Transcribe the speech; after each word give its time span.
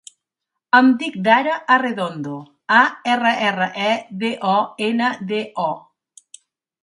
Em 0.77 0.87
dic 1.01 1.17
Dara 1.25 1.57
Arredondo: 1.75 2.37
a, 2.77 2.79
erra, 3.15 3.33
erra, 3.49 3.67
e, 3.89 3.91
de, 4.23 4.31
o, 4.53 4.57
ena, 4.87 5.11
de, 5.33 5.43
o. 5.67 6.39